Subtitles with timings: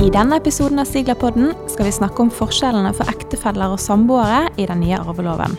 [0.00, 4.64] I denne episoden av Siglerpodden skal vi snakke om forskjellene for ektefeller og samboere i
[4.64, 5.52] den nye arveloven.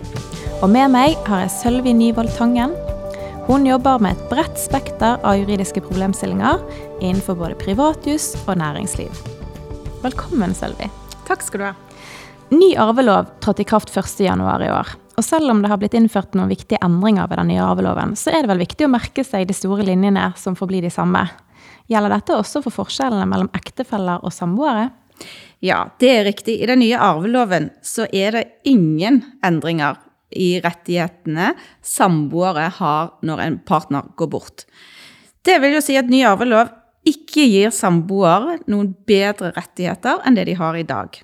[0.66, 2.74] Og med meg har jeg Sølvi Nyvold Tangen.
[3.46, 6.58] Hun jobber med et bredt spekter av juridiske problemstillinger
[7.04, 9.14] innenfor både privatjus og næringsliv.
[10.02, 10.90] Velkommen, Sølvi.
[11.30, 11.76] Takk skal du ha.
[12.50, 14.96] Ny arvelov trådte i kraft 1.1 i år.
[15.22, 18.34] Og selv om det har blitt innført noen viktige endringer ved den nye arveloven, så
[18.34, 21.28] er det vel viktig å merke seg de store linjene som får bli de samme.
[21.92, 24.90] Gjelder dette også for forskjellene mellom ektefeller og samboere?
[25.62, 26.58] Ja, det er riktig.
[26.62, 30.00] I den nye arveloven så er det ingen endringer
[30.32, 31.52] i rettighetene
[31.84, 34.64] samboere har når en partner går bort.
[35.44, 36.72] Det vil jo si at ny arvelov
[37.08, 41.18] ikke gir samboere noen bedre rettigheter enn det de har i dag.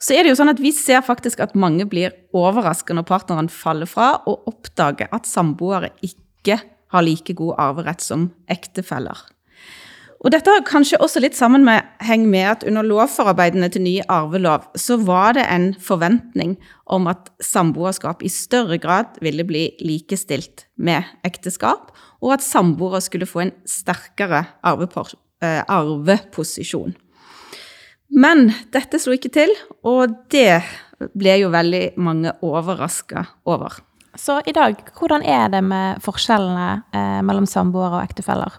[0.00, 3.48] Så er det jo sånn at Vi ser faktisk at mange blir overrasket når partneren
[3.52, 6.58] faller fra, og oppdager at samboere ikke
[6.92, 9.16] har like god arverett som ektefeller.
[10.26, 13.92] Og dette har kanskje også litt sammen med, heng med at under lovforarbeidene til ny
[14.10, 16.56] arvelov så var det en forventning
[16.90, 23.30] om at samboerskap i større grad ville bli likestilt med ekteskap, og at samboere skulle
[23.30, 26.96] få en sterkere eh, arveposisjon.
[28.10, 29.54] Men dette slo ikke til,
[29.86, 30.58] og det
[31.14, 33.78] ble jo veldig mange overraska over.
[34.16, 38.54] Så i dag, hvordan er det med forskjellene eh, mellom samboere og ektefeller?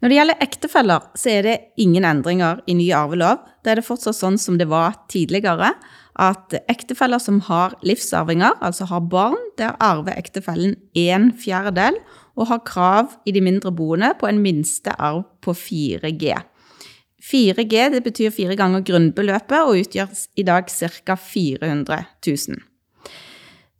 [0.00, 3.42] Når det gjelder ektefeller, så er det ingen endringer i ny arvelov.
[3.64, 5.74] Da er det fortsatt sånn som det var tidligere,
[6.20, 11.98] at ektefeller som har livsarvinger, altså har barn, der arver ektefellen en fjerdedel
[12.38, 16.36] og har krav i de mindre boende på en minste arv på 4G.
[17.24, 21.16] 4G det betyr fire ganger grunnbeløpet og utgjør i dag ca.
[21.16, 22.62] 400 000.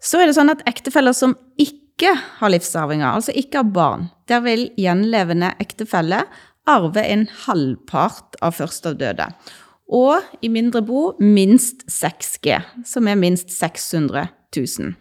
[0.05, 4.43] Så er det sånn at ektefeller som ikke har livsarvinger, altså ikke har barn, der
[4.45, 6.25] vil gjenlevende ektefelle
[6.69, 9.31] arve en halvpart av førsteavdøde.
[9.95, 14.95] Og i mindre bo minst 6G, som er minst 600 000.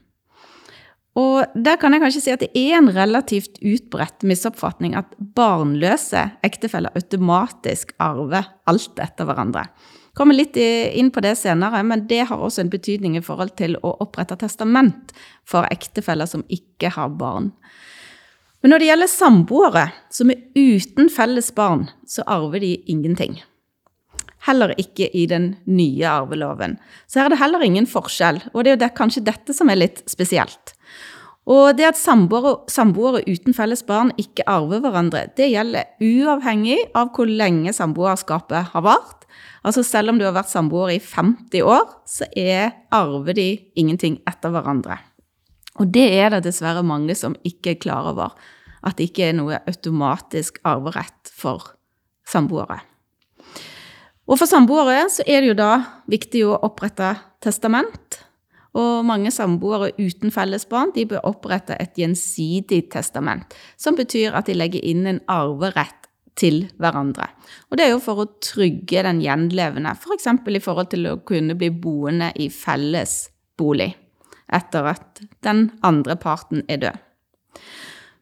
[1.19, 6.23] Og der kan jeg kanskje si at det er en relativt utbredt misoppfatning at barnløse
[6.45, 9.67] ektefeller automatisk arver alt etter hverandre.
[10.13, 13.79] Kommer litt inn på det senere, men det har også en betydning i forhold til
[13.81, 15.13] å opprette testament
[15.49, 17.49] for ektefeller som ikke har barn.
[18.61, 23.41] Men når det gjelder samboere som er uten felles barn, så arver de ingenting.
[24.45, 26.77] Heller ikke i den nye arveloven.
[27.07, 30.03] Så her er det heller ingen forskjell, og det er kanskje dette som er litt
[30.11, 30.72] spesielt.
[31.49, 37.11] Og det at samboere, samboere, uten felles barn ikke arver hverandre, det gjelder uavhengig av
[37.15, 39.27] hvor lenge samboerskapet har vart.
[39.67, 43.49] Altså selv om du har vært samboer i 50 år, så er, arver de
[43.79, 45.01] ingenting etter hverandre.
[45.81, 48.35] Og det er det dessverre mange som ikke er klar over.
[48.83, 51.73] At det ikke er noe automatisk arverett for
[52.29, 52.79] samboere.
[54.29, 55.71] Og for samboere så er det jo da
[56.11, 58.21] viktig å opprette testament.
[58.73, 64.49] Og mange samboere uten felles barn de bør opprette et gjensidig testament, som betyr at
[64.49, 67.27] de legger inn en arverett til hverandre.
[67.69, 70.29] Og det er jo for å trygge den gjenlevende, f.eks.
[70.41, 73.27] For i forhold til å kunne bli boende i felles
[73.59, 73.91] bolig
[74.53, 76.97] etter at den andre parten er død.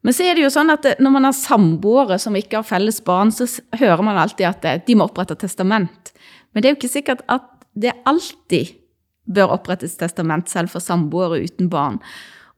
[0.01, 3.01] Men så er det jo sånn at når man har samboere som ikke har felles
[3.06, 3.45] barn, så
[3.78, 6.13] hører man alltid at de må opprette testament.
[6.51, 7.45] Men det er jo ikke sikkert at
[7.78, 8.81] det alltid
[9.34, 12.00] bør opprettes testament selv for samboere uten barn.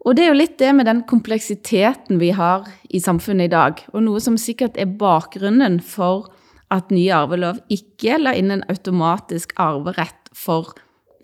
[0.03, 3.84] Og det er jo litt det med den kompleksiteten vi har i samfunnet i dag,
[3.95, 6.28] og noe som sikkert er bakgrunnen for
[6.73, 10.73] at ny arvelov ikke la inn en automatisk arverett for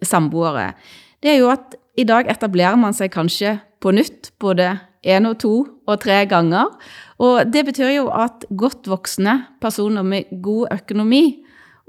[0.06, 0.72] samboere.
[1.20, 5.40] Det er jo at i dag etablerer man seg kanskje på nytt både én og
[5.44, 5.54] to
[5.88, 6.72] og tre ganger.
[7.20, 11.42] Og det betyr jo at godt voksne personer med god økonomi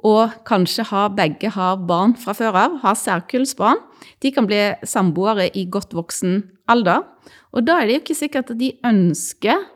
[0.06, 3.82] og kanskje har begge har barn fra før av, har særkullsbarn,
[4.24, 6.40] de kan bli samboere i godt voksen
[6.72, 7.04] alder.
[7.52, 9.66] Og da er det jo ikke sikkert at de ønsker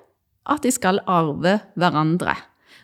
[0.48, 2.36] at de skal arve hverandre.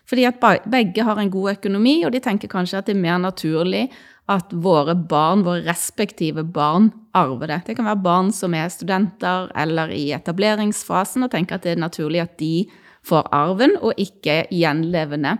[0.09, 3.21] Fordi at begge har en god økonomi, og de tenker kanskje at det er mer
[3.21, 3.87] naturlig
[4.29, 7.61] at våre barn, våre respektive barn, arver det.
[7.67, 11.83] Det kan være barn som er studenter eller i etableringsfasen, og tenker at det er
[11.83, 12.67] naturlig at de
[13.07, 15.37] får arven, og ikke gjenlevende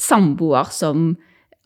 [0.00, 1.14] samboer som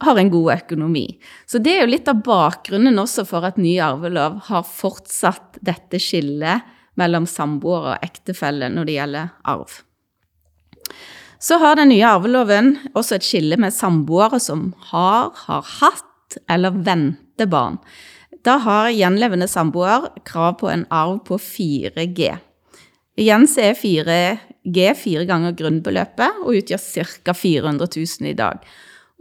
[0.06, 1.06] har en god økonomi.
[1.46, 6.00] Så det er jo litt av bakgrunnen også for at ny arvelov har fortsatt dette
[6.02, 6.70] skillet
[7.00, 9.76] mellom samboere og ektefelle når det gjelder arv.
[11.44, 16.76] Så har den nye arveloven også et skille med samboere som har, har hatt eller
[16.86, 17.76] venter barn.
[18.44, 22.32] Da har gjenlevende samboer krav på en arv på 4G.
[23.20, 26.82] Igjen så er 4G fire ganger grunnbeløpet og utgjør
[27.24, 27.36] ca.
[27.36, 28.64] 400 000 i dag.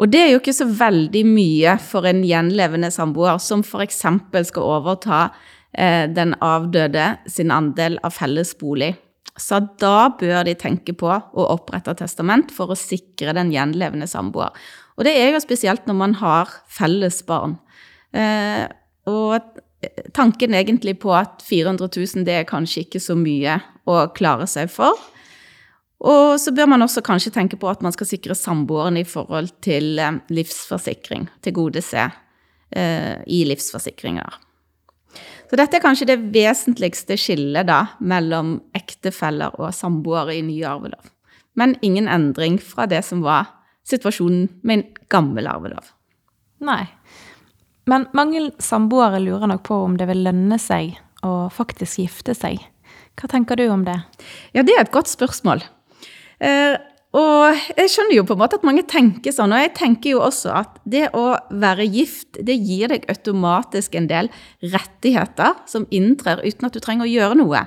[0.01, 4.01] Og det er jo ikke så veldig mye for en gjenlevende samboer som f.eks.
[4.49, 5.23] skal overta
[5.71, 8.93] eh, den avdøde sin andel av felles bolig.
[9.39, 14.53] Så da bør de tenke på å opprette testament for å sikre den gjenlevende samboer.
[14.97, 17.57] Og det er jo spesielt når man har felles barn.
[18.13, 18.65] Eh,
[19.09, 19.61] og
[20.13, 23.57] tanken egentlig på at 400 000 det er kanskje ikke så mye
[23.89, 24.97] å klare seg for.
[26.03, 29.53] Og så bør man også kanskje tenke på at man skal sikre samboeren i forhold
[29.63, 31.29] til eh, livsforsikring.
[31.45, 32.09] Tilgodese
[32.75, 34.39] eh, i livsforsikringer.
[35.49, 41.11] Så dette er kanskje det vesentligste skillet da, mellom ektefeller og samboere i ny arvelov.
[41.53, 43.51] Men ingen endring fra det som var
[43.87, 45.91] situasjonen med en gammel arvelov.
[46.63, 46.87] Nei.
[47.85, 52.57] Men mange samboere lurer nok på om det vil lønne seg å faktisk gifte seg.
[53.19, 53.99] Hva tenker du om det?
[54.55, 55.61] Ja, det er et godt spørsmål.
[56.43, 56.75] Eh,
[57.13, 60.23] og jeg skjønner jo på en måte at mange tenker sånn, og jeg tenker jo
[60.25, 64.31] også at det å være gift, det gir deg automatisk en del
[64.73, 67.61] rettigheter som inntrer uten at du trenger å gjøre noe.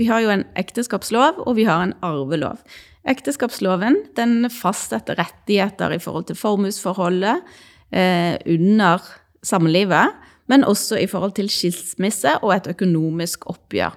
[0.00, 2.64] Vi har jo en ekteskapslov, og vi har en arvelov.
[3.06, 7.44] Ekteskapsloven den fastsetter rettigheter i forhold til formuesforholdet
[7.92, 9.04] eh, under
[9.46, 10.16] samlivet,
[10.48, 13.94] men også i forhold til skilsmisse og et økonomisk oppgjør.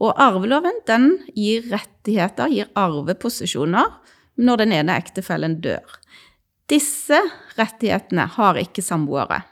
[0.00, 3.92] Og arveloven den gir rettigheter, gir arveposisjoner,
[4.40, 5.84] når den ene ektefellen dør.
[6.70, 7.18] Disse
[7.58, 9.42] rettighetene har ikke samboere.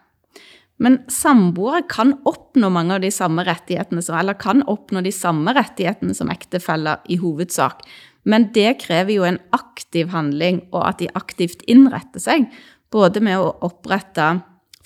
[0.78, 5.52] Men samboere kan oppnå mange av de samme rettighetene, som, eller kan oppnå de samme
[5.56, 7.82] rettighetene som ektefeller i hovedsak.
[8.28, 12.46] Men det krever jo en aktiv handling, og at de aktivt innretter seg.
[12.94, 14.30] Både med å opprette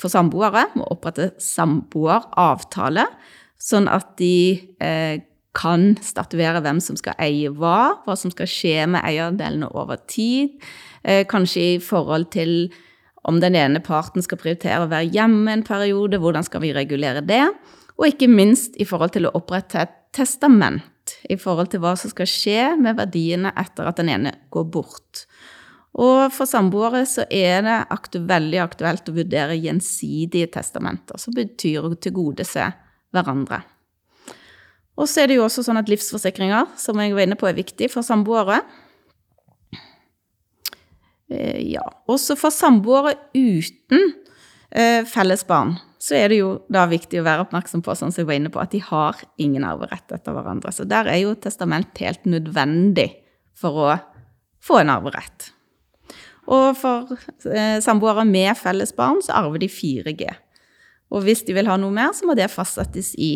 [0.01, 3.05] for samboere, med å opprette samboeravtale,
[3.63, 4.35] sånn at de
[4.83, 5.21] eh,
[5.57, 10.57] kan statuere hvem som skal eie hva, hva som skal skje med eierdelene over tid.
[11.05, 12.73] Eh, kanskje i forhold til
[13.29, 17.23] om den ene parten skal prioritere å være hjemme en periode, hvordan skal vi regulere
[17.23, 17.45] det?
[18.01, 22.11] Og ikke minst i forhold til å opprette et testament i forhold til hva som
[22.13, 25.27] skal skje med verdiene etter at den ene går bort.
[25.93, 31.85] Og for samboere så er det aktu veldig aktuelt å vurdere gjensidige testamenter, som betyr
[31.85, 32.71] å tilgodese
[33.13, 33.61] hverandre.
[35.03, 37.59] Og så er det jo også sånn at livsforsikringer, som jeg var inne på, er
[37.59, 38.61] viktig for samboere.
[41.33, 41.83] Eh, ja.
[42.07, 44.13] Også for samboere uten
[44.71, 48.23] eh, felles barn, så er det jo da viktig å være oppmerksom på, sånn som
[48.23, 50.71] jeg var inne på, at de har ingen arverett etter hverandre.
[50.75, 53.09] Så der er jo testament helt nødvendig
[53.59, 53.97] for å
[54.63, 55.51] få en arverett.
[56.51, 57.11] Og for
[57.51, 60.31] eh, samboere med felles barn så arver de 4G.
[61.13, 63.35] Og hvis de vil ha noe mer, så må det fastsettes i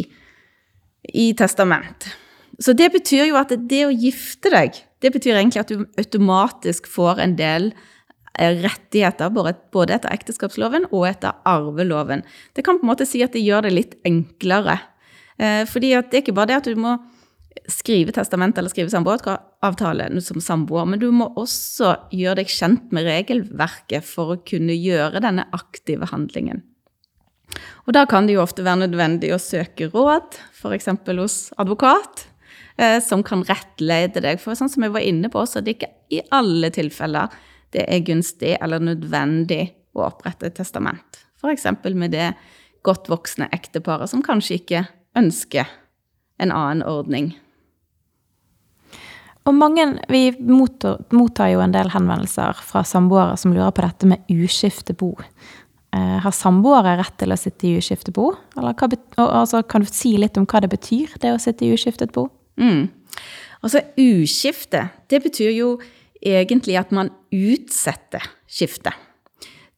[1.15, 2.09] i testament.
[2.59, 6.89] Så det betyr jo at det å gifte deg, det betyr egentlig at du automatisk
[6.89, 7.69] får en del
[8.39, 12.25] eh, rettigheter, både etter ekteskapsloven og etter arveloven.
[12.57, 14.79] Det kan på en måte si at det gjør det litt enklere.
[15.37, 16.97] Eh, fordi det er ikke bare det at du må
[17.73, 23.09] skrive testament eller skrive samboeravtale som samboer, men du må også gjøre deg kjent med
[23.09, 26.63] regelverket for å kunne gjøre denne aktive handlingen.
[27.87, 30.91] Og da kan det jo ofte være nødvendig å søke råd, f.eks.
[31.07, 32.27] hos advokat,
[32.79, 34.41] eh, som kan rettlede deg.
[34.43, 37.33] For sånn som jeg var inne på, så er det ikke i alle tilfeller
[37.75, 39.63] det er gunstig eller nødvendig
[39.97, 41.25] å opprette et testament.
[41.41, 41.67] F.eks.
[41.95, 42.31] med det
[42.87, 44.87] godt voksne ekteparet som kanskje ikke
[45.19, 45.67] ønsker
[46.43, 47.35] en annen ordning.
[49.47, 54.25] Og mange, Vi mottar, jo en del henvendelser fra samboere som lurer på dette med
[54.29, 55.15] uskifte bo.
[55.21, 55.66] Eh,
[56.23, 58.31] har samboere rett til å sitte i uskiftet bo?
[58.59, 58.89] Eller hva,
[59.27, 62.29] altså, kan du si litt om hva det betyr, det å sitte i uskiftet bo?
[62.61, 62.89] Mm.
[63.63, 65.71] Altså, uskifte, det betyr jo
[66.25, 68.95] egentlig at man utsetter skiftet.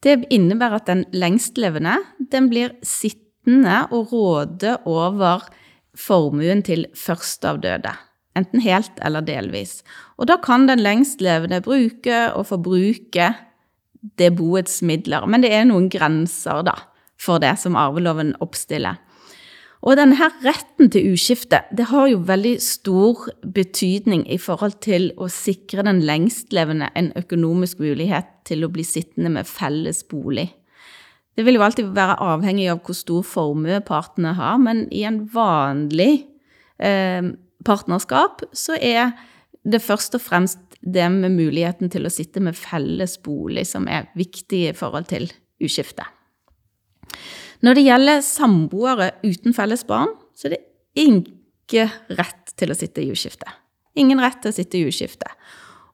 [0.04, 1.96] Det innebærer at den lengstlevende
[2.30, 5.48] den blir sittende og råde over
[5.98, 7.94] formuen til førsteavdøde.
[8.38, 9.80] Enten helt eller delvis.
[10.20, 13.32] Og da kan den lengstlevende bruke og forbruke
[14.19, 15.26] det boets midler.
[15.26, 16.76] Men det er noen grenser da,
[17.19, 19.00] for det som arveloven oppstiller.
[19.87, 25.12] Og denne her retten til uskifte det har jo veldig stor betydning i forhold til
[25.14, 30.49] å sikre den lengstlevende en økonomisk mulighet til å bli sittende med felles bolig.
[31.38, 35.21] Det vil jo alltid være avhengig av hvor stor formue partene har, men i en
[35.31, 36.25] vanlig
[36.83, 37.31] eh,
[37.62, 39.12] partnerskap så er
[39.62, 44.08] det først og fremst det med muligheten til å sitte med felles bolig som er
[44.18, 45.28] viktig i forhold til
[45.64, 46.06] uskifte.
[47.66, 50.64] Når det gjelder samboere uten felles barn, så er det
[51.02, 53.49] ikke rett til å sitte i uskifte.
[53.99, 55.26] Ingen rett til å sitte i uskifte.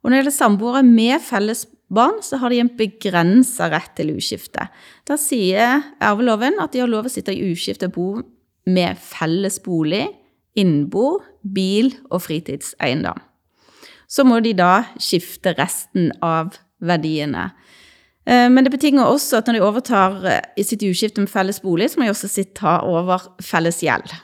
[0.02, 1.64] Og når det gjelder samboere med felles
[1.94, 4.68] barn, så har de en begrensa rett til uskifte.
[5.08, 8.18] Da sier arveloven at de har lov å sitte i uskifte bo
[8.68, 10.04] med felles bolig,
[10.60, 13.18] innbo, bil og fritidseiendom.
[14.06, 17.50] Så må de da skifte resten av verdiene.
[18.26, 21.60] Eh, men det betinger også at når de overtar eh, i sitt uskifte med felles
[21.64, 24.14] bolig, så må de også ta over felles gjeld.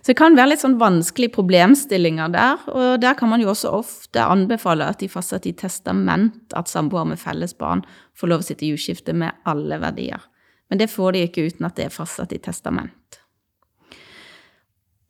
[0.00, 3.72] Så det kan være litt sånn vanskelige problemstillinger der, og der kan man jo også
[3.82, 7.84] ofte anbefale at de fastsetter i testament at samboere med felles barn
[8.16, 10.24] får lov å sitte i uskifte med alle verdier.
[10.72, 13.20] Men det får de ikke uten at det er fastsatt i testament.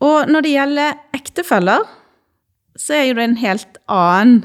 [0.00, 1.86] Og når det gjelder ektefeller,
[2.78, 4.36] så er jo det en helt annen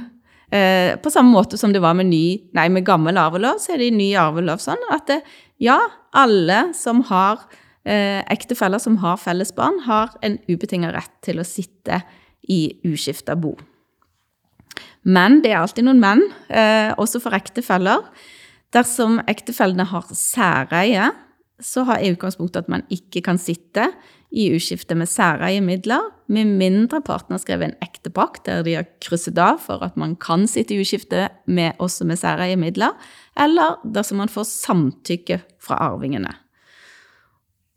[0.54, 3.84] eh, På samme måte som det var med, ny, nei, med gammel arvelov, så er
[3.84, 5.22] det i ny arvelov sånn at det,
[5.62, 5.78] ja,
[6.16, 7.46] alle som har
[7.86, 12.02] eh, ektefeller som har felles barn, har en ubetinga rett til å sitte
[12.52, 13.56] i uskifta bo.
[15.06, 18.02] Men det er alltid noen menn, eh, også for ektefeller.
[18.74, 21.12] Dersom ektefellene har særeie,
[21.64, 23.88] så har jeg utgangspunktet at man ikke kan sitte
[24.36, 28.74] i uskifte med særeie midler, med mindre partene har skrevet en ekte pakt der de
[28.76, 32.98] har krysset av for at man kan sitte i uskifte med, også med særeie midler,
[33.40, 36.34] eller dersom man får samtykke fra arvingene.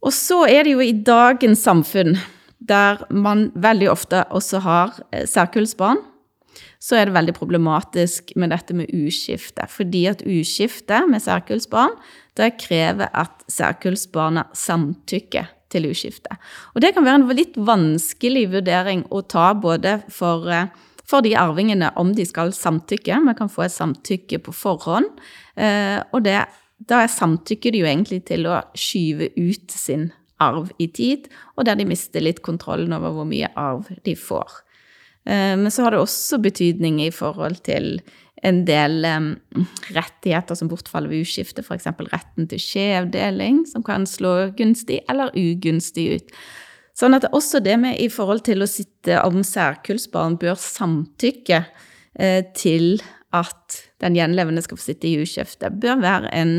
[0.02, 2.16] Og så er det jo i dagens samfunn,
[2.58, 6.00] der man veldig ofte også har eh, særkullsbarn,
[6.78, 9.66] så er det veldig problematisk med dette med uskifte.
[9.70, 11.96] Fordi at uskifte med særkullsbarn
[12.38, 16.38] det krever at særkullsbarna samtykker til uskifte.
[16.74, 20.70] Og det kan være en litt vanskelig vurdering å ta både for, eh,
[21.04, 23.24] for de arvingene om de skal samtykke.
[23.24, 25.10] Man kan få et samtykke på forhånd.
[25.56, 26.46] Eh, og det
[26.78, 31.74] da samtykker de jo egentlig til å skyve ut sin arv i tid, og der
[31.74, 34.62] de mister litt kontrollen over hvor mye arv de får.
[35.28, 37.98] Eh, men så har det også betydning i forhold til
[38.46, 39.02] en del
[39.96, 41.88] rettigheter som bortfaller ved uskifte, f.eks.
[42.12, 46.34] retten til skjevdeling, som kan slå gunstig eller ugunstig ut.
[46.98, 51.64] Sånn at også det med i forhold til å sitte om særkullsbarn bør samtykke
[52.18, 53.00] eh, til
[53.34, 56.54] at den gjenlevende skal få sitte i uskifte, bør være en,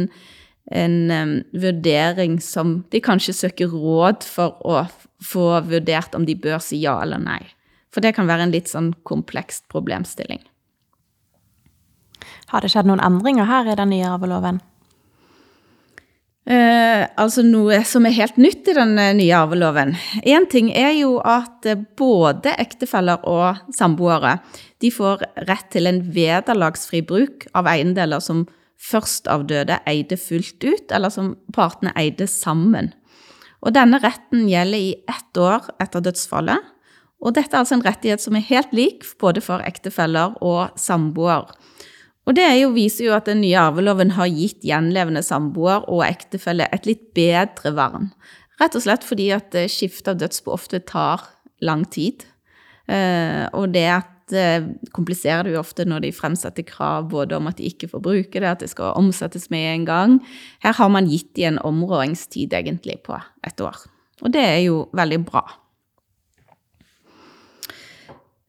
[0.72, 4.84] en vurdering som de kanskje søker råd for å
[5.24, 7.42] få vurdert om de bør si ja eller nei.
[7.94, 10.42] For det kan være en litt sånn kompleks problemstilling.
[12.50, 14.60] Har det skjedd noen endringer her i den nye arveloven?
[16.50, 19.92] Eh, altså noe som er helt nytt i den eh, nye arveloven.
[20.26, 24.40] Én ting er jo at eh, både ektefeller og samboere
[24.82, 28.48] de får rett til en vederlagsfri bruk av eiendeler som
[28.82, 32.94] først av døde eide fullt ut, eller som partene eide sammen.
[33.62, 36.66] Og denne retten gjelder i ett år etter dødsfallet.
[37.20, 41.50] Og dette er altså en rettighet som er helt lik både for ektefeller og samboer.
[42.30, 46.68] Og det jo, viser jo at den nye arveloven har gitt gjenlevende samboer og ektefelle
[46.76, 48.12] et litt bedre vern.
[48.60, 51.24] Rett og slett fordi at eh, skifte av dødsbo ofte tar
[51.66, 52.28] lang tid.
[52.92, 57.50] Eh, og det at eh, kompliserer det jo ofte når de fremsetter krav både om
[57.50, 60.20] at de ikke får bruke det, at det skal omsettes med en gang.
[60.66, 63.80] Her har man gitt de en områdingstid egentlig på et år.
[64.22, 65.48] Og det er jo veldig bra.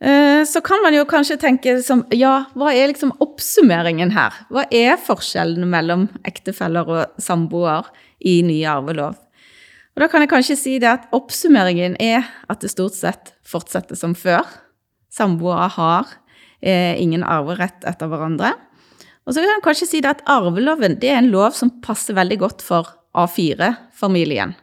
[0.00, 4.32] Eh, så kan man jo kanskje tenke som Ja, hva er liksom oppsummeringen her?
[4.48, 7.90] Hva er forskjellen mellom ektefeller og samboer
[8.24, 9.18] i ny arvelov?
[9.94, 13.98] Og Da kan jeg kanskje si det at oppsummeringen er at det stort sett fortsetter
[13.98, 14.46] som før.
[15.12, 16.06] Samboere har
[16.62, 18.54] eh, ingen arverett etter hverandre.
[19.26, 22.16] Og så kan jeg kanskje si det at arveloven det er en lov som passer
[22.16, 24.54] veldig godt for A4-familien.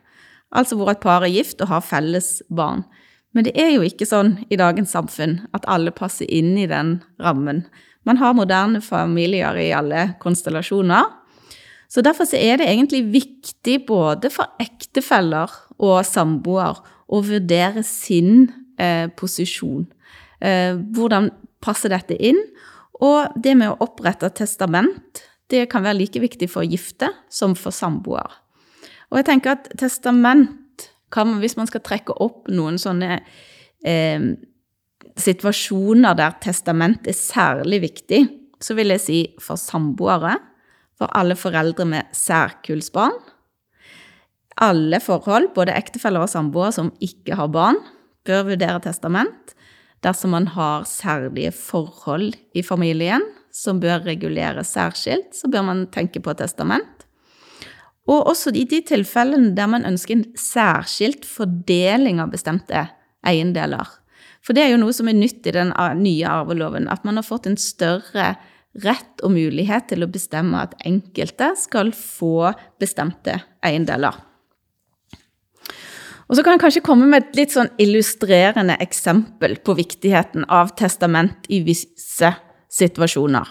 [0.50, 2.88] Altså hvor et par er gift og har felles barn.
[3.36, 6.98] Men det er jo ikke sånn i dagens samfunn at alle passer inn i den
[7.22, 7.66] rammen.
[8.08, 11.10] Man har moderne familier i alle konstellasjoner.
[11.88, 18.50] Så derfor så er det egentlig viktig både for ektefeller og samboer å vurdere sin
[18.80, 19.86] eh, posisjon.
[20.44, 21.30] Eh, hvordan
[21.64, 22.40] passer dette inn?
[23.04, 27.76] Og det med å opprette testament, det kan være like viktig for gifte som for
[27.76, 28.40] samboer.
[29.12, 30.52] Og jeg tenker at testament
[31.16, 33.20] man, hvis man skal trekke opp noen sånne
[33.86, 34.28] eh,
[35.18, 38.22] situasjoner der testament er særlig viktig,
[38.62, 40.38] så vil jeg si for samboere,
[40.98, 43.18] for alle foreldre med særkullsbarn,
[44.58, 47.78] alle forhold, både ektefeller og samboere som ikke har barn,
[48.26, 49.54] bør vurdere testament.
[50.06, 53.24] Dersom man har særlige forhold i familien
[53.54, 57.07] som bør reguleres særskilt, så bør man tenke på testament.
[58.08, 62.88] Og også i de tilfellene der man ønsker en særskilt fordeling av bestemte
[63.28, 63.88] eiendeler.
[64.40, 67.28] For det er jo noe som er nytt i den nye arveloven, at man har
[67.28, 68.38] fått en større
[68.84, 74.16] rett og mulighet til å bestemme at enkelte skal få bestemte eiendeler.
[76.28, 80.74] Og så kan jeg kanskje komme med et litt sånn illustrerende eksempel på viktigheten av
[80.80, 82.34] testament i visse
[82.72, 83.48] situasjoner.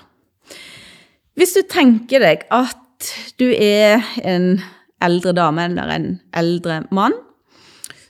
[1.37, 2.81] Hvis du tenker deg at
[3.41, 4.57] du er en
[5.05, 7.17] eldre dame eller en eldre mann,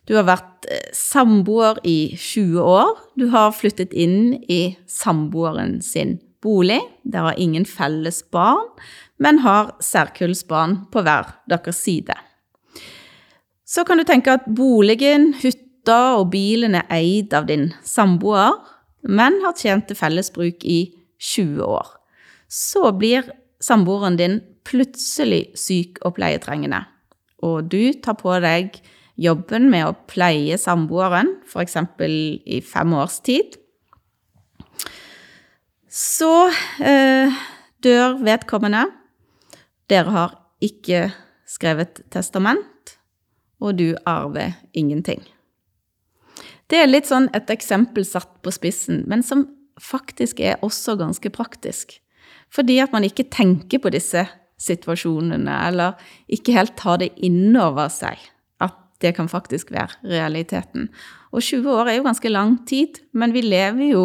[0.07, 2.95] du har vært eh, samboer i 20 år.
[3.19, 6.79] Du har flyttet inn i samboeren sin bolig.
[7.03, 8.69] Dere har ingen felles barn,
[9.19, 12.15] men har særkullsbarn på hver deres side.
[13.67, 18.61] Så kan du tenke at boligen, hytta og bilen er eid av din samboer,
[19.03, 20.85] men har tjent til felles bruk i
[21.19, 21.89] 20 år.
[22.47, 23.27] Så blir
[23.63, 26.83] samboeren din plutselig syk og pleietrengende,
[27.47, 28.81] og du tar på deg
[29.17, 31.79] jobben med å pleie samboeren, f.eks.
[32.45, 33.57] i fem års tid.
[35.89, 36.51] Så
[36.85, 37.33] eh,
[37.81, 38.85] dør vedkommende.
[39.89, 41.07] Dere har ikke
[41.49, 42.97] skrevet testament,
[43.63, 45.23] og du arver ingenting.
[46.67, 49.47] Det er litt sånn et eksempel satt på spissen, men som
[49.81, 52.01] faktisk er også ganske praktisk.
[52.53, 54.27] Fordi at man ikke tenker på disse
[54.61, 55.97] situasjonene, eller
[56.33, 58.21] ikke helt tar det innover seg
[58.65, 60.89] at det kan faktisk være realiteten.
[61.33, 64.05] Og 20 år er jo ganske lang tid, men vi lever jo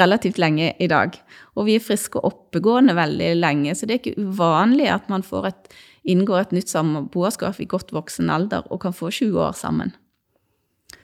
[0.00, 1.16] relativt lenge i dag.
[1.56, 5.24] Og vi er friske og oppegående veldig lenge, så det er ikke uvanlig at man
[5.44, 5.74] et,
[6.08, 9.92] inngår et nytt samboerskap i godt voksen alder og kan få 20 år sammen.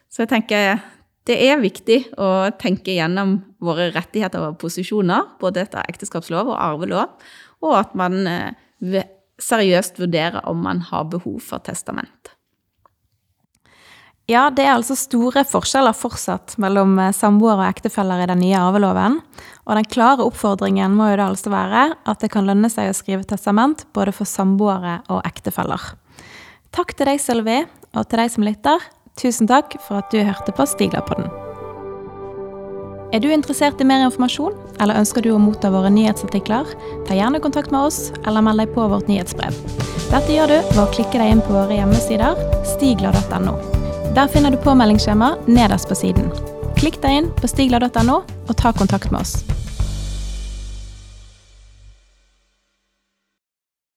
[0.08, 0.80] Så jeg tenker
[1.28, 7.18] det er viktig å tenke gjennom våre rettigheter og posisjoner, både etter ekteskapslov og arvelov,
[7.60, 8.56] og at man eh,
[9.38, 12.34] seriøst vurdere om man har behov for testament.
[14.28, 18.60] Ja, det er altså store forskjeller fortsatt mellom eh, samboere og ektefeller i den nye
[18.60, 19.22] arveloven.
[19.64, 22.98] Og den klare oppfordringen må jo da altså være at det kan lønne seg å
[22.98, 25.94] skrive testament både for samboere og ektefeller.
[26.76, 27.62] Takk til deg, Sølvi,
[27.96, 28.88] og til deg som lytter.
[29.16, 31.47] Tusen takk for at du hørte på Stiglerpodden.
[33.08, 34.52] Er du interessert i mer informasjon,
[34.84, 36.68] eller ønsker du å motta våre nyhetsartikler?
[37.08, 39.56] Ta gjerne kontakt med oss, eller meld deg på vårt nyhetsbrev.
[40.10, 42.36] Dette gjør du ved å klikke deg inn på våre hjemmesider
[42.74, 43.56] stigla.no.
[44.12, 46.28] Der finner du påmeldingsskjema nederst på siden.
[46.76, 49.38] Klikk deg inn på stigla.no og ta kontakt med oss.